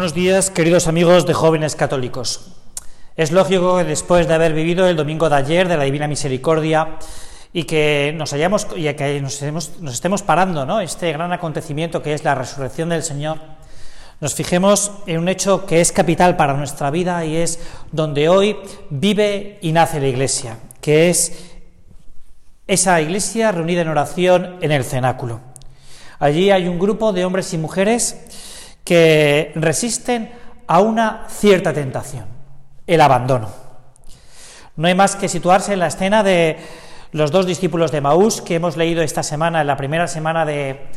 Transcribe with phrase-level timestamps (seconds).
[0.00, 2.52] Buenos días, queridos amigos de jóvenes católicos.
[3.18, 6.96] Es lógico que después de haber vivido el domingo de ayer de la Divina Misericordia
[7.52, 9.42] y que nos hayamos y que nos,
[9.92, 10.80] estemos parando, ¿no?
[10.80, 13.40] Este gran acontecimiento que es la resurrección del Señor,
[14.22, 17.60] nos fijemos en un hecho que es capital para nuestra vida y es
[17.92, 18.56] donde hoy
[18.88, 21.58] vive y nace la Iglesia, que es
[22.66, 25.40] esa Iglesia reunida en oración en el cenáculo.
[26.18, 28.16] Allí hay un grupo de hombres y mujeres
[28.90, 30.32] que resisten
[30.66, 32.24] a una cierta tentación,
[32.88, 33.48] el abandono.
[34.74, 36.58] No hay más que situarse en la escena de
[37.12, 40.90] los dos discípulos de Maús que hemos leído esta semana, en la primera semana de,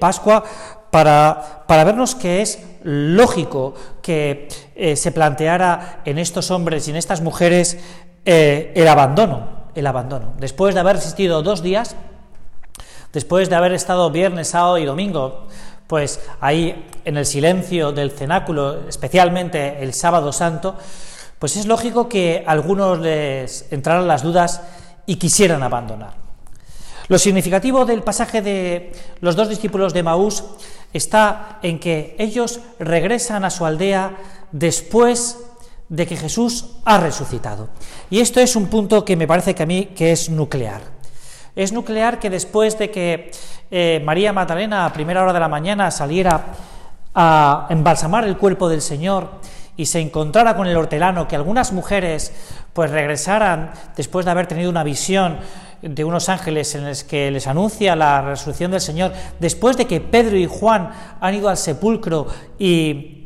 [0.00, 0.44] Pascua,
[0.90, 6.96] para, para, vernos que es lógico que eh, se planteara en estos hombres y en
[6.96, 7.76] estas mujeres
[8.24, 10.32] eh, el abandono, el abandono.
[10.38, 11.96] Después de haber resistido dos días,
[13.12, 15.48] después de haber estado viernes, sábado y domingo
[15.86, 20.76] pues ahí en el silencio del cenáculo, especialmente el sábado santo,
[21.38, 24.62] pues es lógico que a algunos les entraran las dudas
[25.06, 26.14] y quisieran abandonar.
[27.08, 30.42] Lo significativo del pasaje de los dos discípulos de Maús
[30.92, 34.16] está en que ellos regresan a su aldea
[34.50, 35.38] después
[35.88, 37.68] de que Jesús ha resucitado.
[38.10, 40.95] Y esto es un punto que me parece que a mí que es nuclear.
[41.56, 43.32] Es nuclear que después de que
[43.70, 46.44] eh, María Magdalena a primera hora de la mañana saliera
[47.14, 49.40] a embalsamar el cuerpo del Señor
[49.76, 52.32] y se encontrara con el hortelano, que algunas mujeres
[52.72, 55.38] pues regresaran después de haber tenido una visión
[55.82, 60.00] de unos ángeles en los que les anuncia la resurrección del Señor, después de que
[60.00, 60.90] Pedro y Juan
[61.20, 62.28] han ido al sepulcro
[62.58, 63.16] y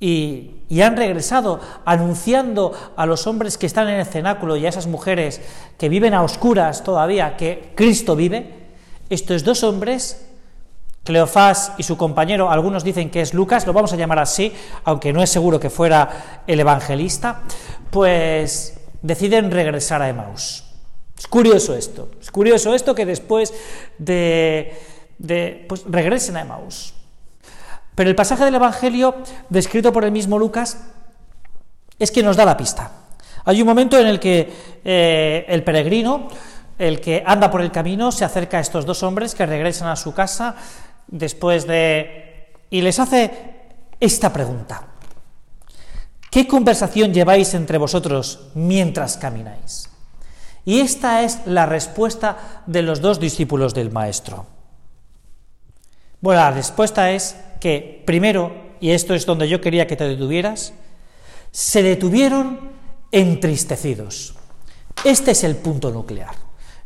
[0.00, 0.50] y,
[0.80, 5.40] han regresado anunciando a los hombres que están en el cenáculo y a esas mujeres
[5.78, 8.66] que viven a oscuras todavía que Cristo vive,
[9.08, 10.26] estos dos hombres,
[11.04, 15.12] Cleofás y su compañero, algunos dicen que es Lucas, lo vamos a llamar así, aunque
[15.12, 17.42] no es seguro que fuera el evangelista,
[17.90, 20.64] pues deciden regresar a Emaús.
[21.16, 23.54] Es curioso esto, es curioso esto que después
[23.98, 24.74] de,
[25.68, 26.95] pues regresen a Emaús.
[27.96, 29.16] Pero el pasaje del Evangelio,
[29.48, 30.78] descrito por el mismo Lucas,
[31.98, 32.92] es que nos da la pista.
[33.46, 34.52] Hay un momento en el que
[34.84, 36.28] eh, el peregrino,
[36.78, 39.96] el que anda por el camino, se acerca a estos dos hombres que regresan a
[39.96, 40.54] su casa
[41.06, 42.52] después de...
[42.68, 43.30] y les hace
[43.98, 44.88] esta pregunta.
[46.30, 49.88] ¿Qué conversación lleváis entre vosotros mientras camináis?
[50.66, 54.55] Y esta es la respuesta de los dos discípulos del Maestro.
[56.26, 58.50] Bueno, la respuesta es que, primero,
[58.80, 60.72] y esto es donde yo quería que te detuvieras,
[61.52, 62.72] se detuvieron
[63.12, 64.34] entristecidos.
[65.04, 66.34] Este es el punto nuclear.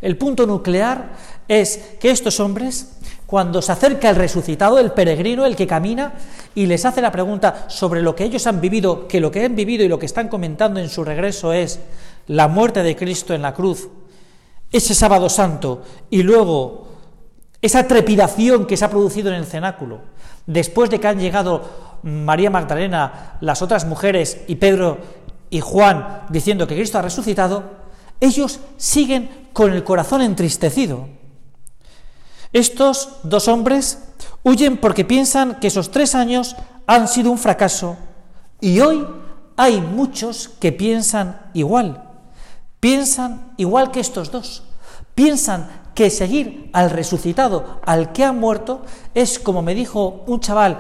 [0.03, 1.13] El punto nuclear
[1.49, 6.13] es que estos hombres, cuando se acerca el resucitado, el peregrino, el que camina,
[6.55, 9.57] y les hace la pregunta sobre lo que ellos han vivido, que lo que han
[9.57, 11.81] vivido y lo que están comentando en su regreso es
[12.27, 13.89] la muerte de Cristo en la cruz,
[14.71, 16.90] ese sábado santo, y luego
[17.63, 20.01] esa trepidación que se ha producido en el cenáculo,
[20.47, 24.99] después de que han llegado María Magdalena, las otras mujeres y Pedro
[25.51, 27.65] y Juan diciendo que Cristo ha resucitado,
[28.21, 31.09] ellos siguen con el corazón entristecido.
[32.53, 33.99] Estos dos hombres
[34.43, 36.57] huyen porque piensan que esos tres años
[36.87, 37.97] han sido un fracaso
[38.61, 39.07] y hoy
[39.57, 42.03] hay muchos que piensan igual,
[42.81, 44.65] piensan igual que estos dos,
[45.15, 48.81] piensan que seguir al resucitado, al que ha muerto,
[49.13, 50.79] es, como me dijo un chaval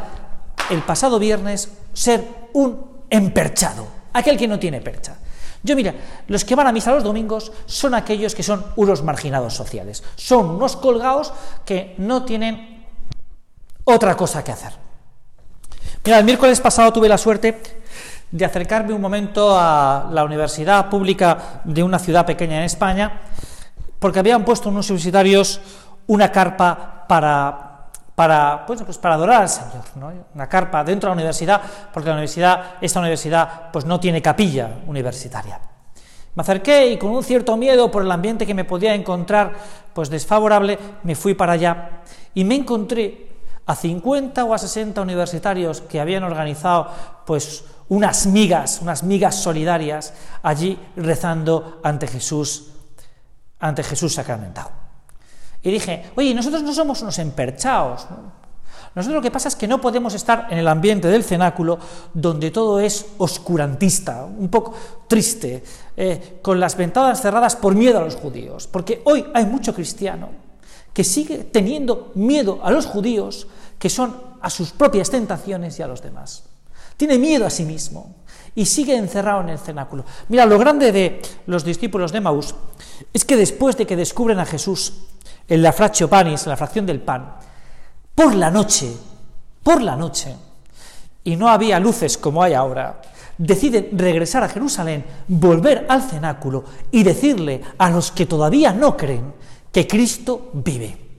[0.70, 5.18] el pasado viernes, ser un emperchado, aquel que no tiene percha.
[5.62, 5.94] Yo mira,
[6.26, 10.48] los que van a misa los domingos son aquellos que son unos marginados sociales, son
[10.52, 11.34] unos colgados
[11.66, 12.86] que no tienen
[13.84, 14.72] otra cosa que hacer.
[16.02, 17.60] Mira, el miércoles pasado tuve la suerte
[18.30, 23.20] de acercarme un momento a la universidad pública de una ciudad pequeña en España
[24.00, 25.60] porque habían puesto unos universitarios
[26.08, 30.12] una carpa para, para, pues, para adorar al Señor, ¿no?
[30.34, 31.62] una carpa dentro de la universidad,
[31.92, 35.60] porque la universidad, esta universidad pues no tiene capilla universitaria.
[36.34, 39.52] Me acerqué y con un cierto miedo por el ambiente que me podía encontrar
[39.92, 42.02] pues desfavorable, me fui para allá
[42.34, 43.28] y me encontré
[43.66, 46.88] a 50 o a 60 universitarios que habían organizado
[47.26, 52.70] pues unas migas, unas migas solidarias allí rezando ante Jesús
[53.60, 54.70] ante Jesús sacramentado.
[55.62, 58.06] Y dije, oye, nosotros no somos unos emperchados.
[58.94, 61.78] Nosotros lo que pasa es que no podemos estar en el ambiente del cenáculo
[62.12, 64.74] donde todo es oscurantista, un poco
[65.06, 65.62] triste,
[65.96, 68.66] eh, con las ventanas cerradas por miedo a los judíos.
[68.66, 70.30] Porque hoy hay mucho cristiano
[70.92, 73.46] que sigue teniendo miedo a los judíos,
[73.78, 76.44] que son a sus propias tentaciones y a los demás.
[76.96, 78.16] tiene miedo a sí mismo
[78.60, 80.04] y sigue encerrado en el cenáculo.
[80.28, 82.54] Mira, lo grande de los discípulos de Maús
[83.10, 84.92] es que después de que descubren a Jesús
[85.48, 87.36] en la fraccio panis, en la fracción del pan,
[88.14, 88.92] por la noche,
[89.62, 90.36] por la noche,
[91.24, 93.00] y no había luces como hay ahora,
[93.38, 99.32] deciden regresar a Jerusalén, volver al cenáculo y decirle a los que todavía no creen
[99.72, 101.09] que Cristo vive.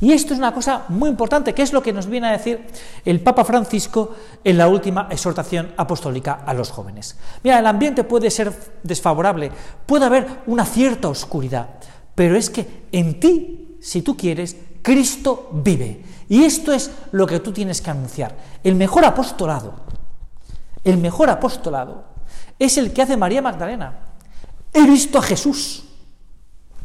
[0.00, 2.66] Y esto es una cosa muy importante, que es lo que nos viene a decir
[3.04, 7.16] el Papa Francisco en la última exhortación apostólica a los jóvenes.
[7.42, 8.52] Mira, el ambiente puede ser
[8.82, 9.50] desfavorable,
[9.86, 11.68] puede haber una cierta oscuridad,
[12.14, 16.04] pero es que en ti, si tú quieres, Cristo vive.
[16.28, 18.36] Y esto es lo que tú tienes que anunciar.
[18.62, 19.74] El mejor apostolado,
[20.82, 22.04] el mejor apostolado
[22.58, 23.98] es el que hace María Magdalena.
[24.72, 25.84] He visto a Jesús,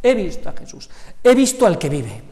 [0.04, 0.90] he visto a Jesús,
[1.24, 2.29] he visto al que vive.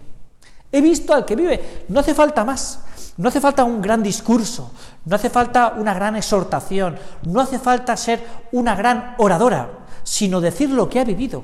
[0.77, 1.85] He visto al que vive.
[1.89, 2.81] No hace falta más.
[3.17, 4.71] No hace falta un gran discurso.
[5.05, 6.99] No hace falta una gran exhortación.
[7.23, 11.43] No hace falta ser una gran oradora, sino decir lo que ha vivido.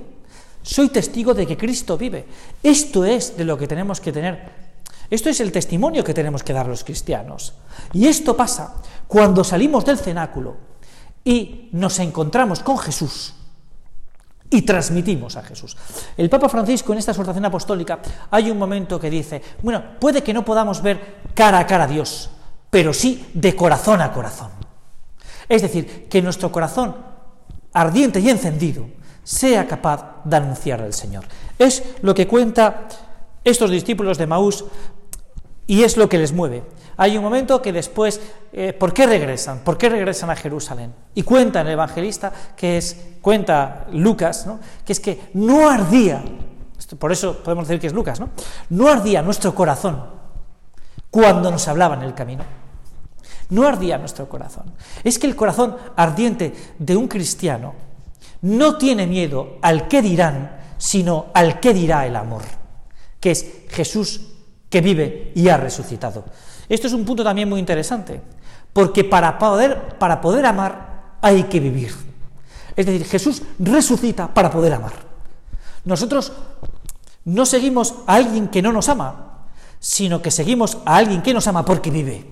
[0.62, 2.28] Soy testigo de que Cristo vive.
[2.62, 4.52] Esto es de lo que tenemos que tener.
[5.10, 7.56] Esto es el testimonio que tenemos que dar los cristianos.
[7.92, 8.76] Y esto pasa
[9.08, 10.58] cuando salimos del cenáculo
[11.26, 13.34] y nos encontramos con Jesús
[14.54, 15.76] y transmitimos a Jesús.
[16.16, 20.34] El Papa Francisco en esta exhortación apostólica hay un momento que dice, bueno, puede que
[20.34, 22.30] no podamos ver cara a cara a Dios,
[22.70, 24.52] pero sí de corazón a corazón.
[25.50, 26.96] Es decir, que nuestro corazón
[27.74, 28.86] ardiente y encendido
[29.24, 31.26] sea capaz de anunciar al Señor.
[31.58, 32.88] Es lo que cuenta
[33.44, 34.66] estos discípulos de Maús
[35.74, 36.62] y es lo que les mueve.
[36.98, 38.22] Hay un momento que después,
[38.52, 39.62] eh, ¿por qué regresan?
[39.64, 40.94] ¿Por qué regresan a Jerusalén?
[41.16, 44.60] Y cuenta el evangelista, que es, cuenta Lucas, ¿no?
[44.86, 46.24] que es que no ardía,
[47.00, 48.30] por eso podemos decir que es Lucas, ¿no?
[48.70, 50.00] No ardía nuestro corazón
[51.10, 52.44] cuando nos hablaba en el camino.
[53.50, 54.76] No ardía nuestro corazón.
[55.04, 57.74] Es que el corazón ardiente de un cristiano
[58.44, 62.44] no tiene miedo al que dirán, sino al que dirá el amor,
[63.20, 64.33] que es Jesús
[64.74, 66.26] que vive y ha resucitado.
[66.68, 68.20] Esto es un punto también muy interesante,
[68.74, 71.94] porque para poder, para poder amar hay que vivir.
[72.76, 74.94] Es decir, Jesús resucita para poder amar.
[75.86, 76.32] Nosotros
[77.26, 79.46] no seguimos a alguien que no nos ama,
[79.80, 82.26] sino que seguimos a alguien que nos ama porque vive,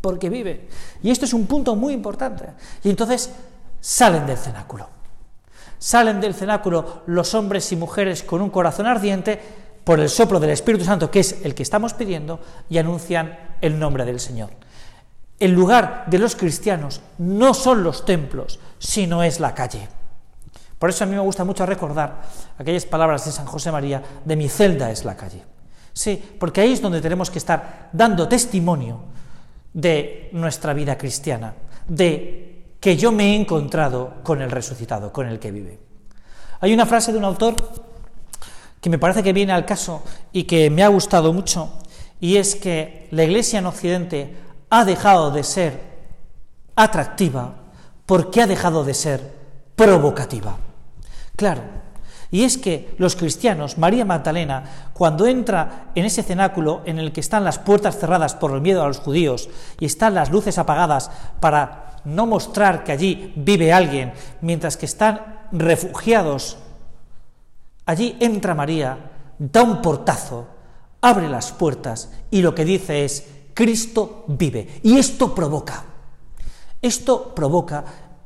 [0.00, 0.68] porque vive.
[1.04, 2.46] Y esto es un punto muy importante.
[2.82, 3.30] Y entonces
[3.80, 4.88] salen del cenáculo.
[5.78, 10.50] Salen del cenáculo los hombres y mujeres con un corazón ardiente por el soplo del
[10.50, 14.50] Espíritu Santo, que es el que estamos pidiendo, y anuncian el nombre del Señor.
[15.38, 19.86] El lugar de los cristianos no son los templos, sino es la calle.
[20.80, 22.20] Por eso a mí me gusta mucho recordar
[22.58, 25.44] aquellas palabras de San José María, de mi celda es la calle.
[25.92, 29.02] Sí, porque ahí es donde tenemos que estar dando testimonio
[29.72, 31.54] de nuestra vida cristiana,
[31.86, 35.78] de que yo me he encontrado con el resucitado, con el que vive.
[36.58, 37.54] Hay una frase de un autor
[38.86, 41.72] que me parece que viene al caso y que me ha gustado mucho,
[42.20, 44.36] y es que la Iglesia en Occidente
[44.70, 45.80] ha dejado de ser
[46.76, 47.56] atractiva
[48.06, 49.32] porque ha dejado de ser
[49.74, 50.58] provocativa.
[51.34, 51.62] Claro,
[52.30, 54.62] y es que los cristianos, María Magdalena,
[54.92, 58.84] cuando entra en ese cenáculo en el que están las puertas cerradas por el miedo
[58.84, 59.48] a los judíos
[59.80, 64.12] y están las luces apagadas para no mostrar que allí vive alguien,
[64.42, 66.58] mientras que están refugiados
[67.86, 68.98] Allí entra María,
[69.38, 70.46] da un portazo,
[71.00, 73.24] abre las puertas y lo que dice es,
[73.54, 74.80] Cristo vive.
[74.82, 75.84] Y esto provoca,
[76.82, 77.84] esto provoca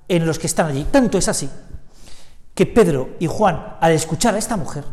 [0.09, 0.85] en los que están allí.
[0.91, 1.49] Tanto es así
[2.55, 4.85] que Pedro y Juan, al escuchar a esta mujer,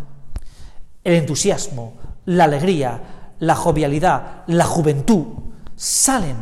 [1.04, 1.94] el entusiasmo,
[2.26, 5.26] la alegría, la jovialidad, la juventud,
[5.78, 6.36] salen,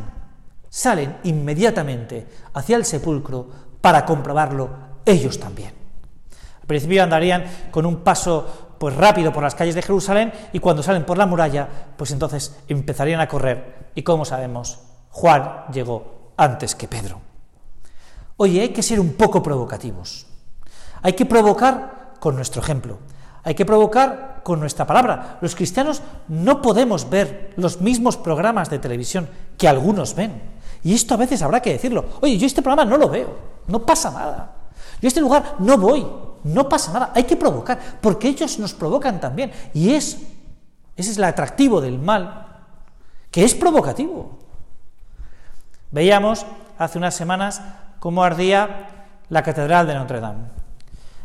[0.67, 3.50] salen inmediatamente hacia el sepulcro
[3.82, 4.70] para comprobarlo
[5.05, 5.75] ellos también.
[6.65, 10.81] Al principio andarían con un paso pues rápido por las calles de Jerusalén y cuando
[10.81, 14.79] salen por la muralla, pues entonces empezarían a correr y como sabemos,
[15.12, 17.22] Juan llegó antes que Pedro.
[18.38, 20.25] Oye, hay que ser un poco provocativos.
[21.03, 22.98] Hay que provocar con nuestro ejemplo.
[23.43, 25.38] Hay que provocar con nuestra palabra.
[25.41, 30.41] Los cristianos no podemos ver los mismos programas de televisión que algunos ven.
[30.84, 32.05] Y esto a veces habrá que decirlo.
[32.22, 33.38] Oye, yo este programa no lo veo.
[33.67, 34.55] No pasa nada.
[35.00, 36.05] Yo a este lugar no voy.
[36.46, 39.52] No pasa nada, hay que provocar, porque ellos nos provocan también.
[39.74, 40.20] Y es,
[40.96, 42.46] ese es el atractivo del mal,
[43.32, 44.38] que es provocativo.
[45.90, 46.46] Veíamos
[46.78, 47.62] hace unas semanas
[48.00, 48.90] cómo ardía
[49.30, 50.44] la Catedral de Notre Dame.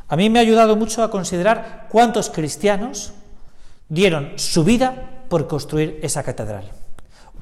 [0.08, 3.12] A mí me ha ayudado mucho a considerar cuántos cristianos
[3.90, 4.94] dieron su vida
[5.28, 6.64] por construir esa catedral.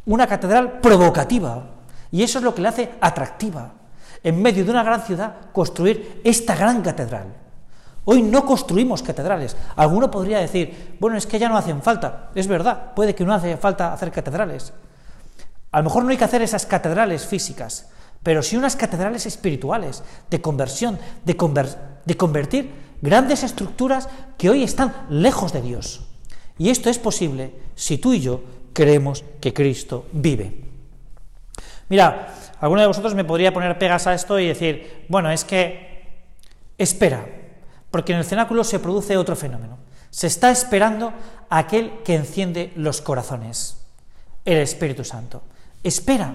[0.04, 1.64] Una catedral provocativa,
[2.10, 3.70] Y eso es lo que le hace atractiva.
[4.24, 7.47] En medio de una gran ciudad, construir esta gran catedral.
[8.10, 9.54] Hoy no construimos catedrales.
[9.76, 12.30] Alguno podría decir, bueno, es que ya no hacen falta.
[12.34, 14.72] Es verdad, puede que no hace falta hacer catedrales.
[15.72, 17.90] A lo mejor no hay que hacer esas catedrales físicas,
[18.22, 21.36] pero sí unas catedrales espirituales, de conversión, de,
[22.06, 22.72] de convertir
[23.02, 26.06] grandes estructuras que hoy están lejos de Dios.
[26.56, 28.40] Y esto es posible si tú y yo
[28.72, 30.64] creemos que Cristo vive.
[31.90, 36.06] Mira, alguno de vosotros me podría poner pegas a esto y decir, bueno, es que
[36.78, 37.37] espera,
[37.90, 39.78] porque en el cenáculo se produce otro fenómeno.
[40.10, 41.12] Se está esperando
[41.50, 43.78] a aquel que enciende los corazones,
[44.44, 45.42] el Espíritu Santo.
[45.82, 46.34] Espera,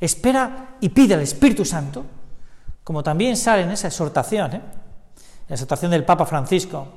[0.00, 2.04] espera y pide al Espíritu Santo,
[2.84, 4.62] como también sale en esa exhortación, ¿eh?
[5.48, 6.88] la exhortación del Papa Francisco,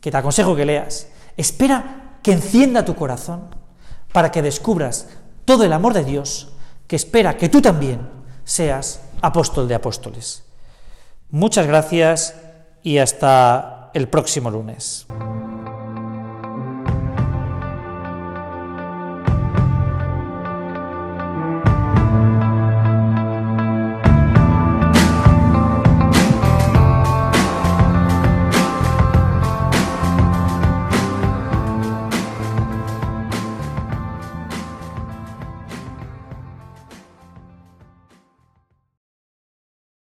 [0.00, 1.08] que te aconsejo que leas.
[1.36, 3.54] Espera que encienda tu corazón
[4.12, 5.08] para que descubras
[5.44, 6.52] todo el amor de Dios
[6.86, 8.08] que espera que tú también
[8.44, 10.44] seas apóstol de apóstoles.
[11.30, 12.34] Muchas gracias
[12.86, 15.08] y hasta el próximo lunes.